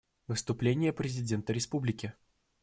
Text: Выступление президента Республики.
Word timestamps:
Выступление 0.25 0.93
президента 0.93 1.53
Республики. 1.53 2.13